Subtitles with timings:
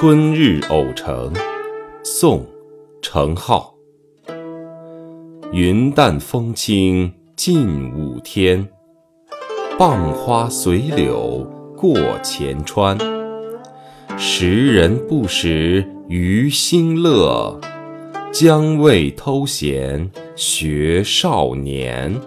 [0.00, 1.30] 春日偶成
[2.02, 2.46] 宋
[3.02, 3.70] 程颢
[5.52, 8.66] 云淡风轻近午天
[9.78, 12.96] 傍花随柳过前川。
[14.16, 17.60] 时人不识余心乐
[18.32, 22.18] 将谓偷闲学少年。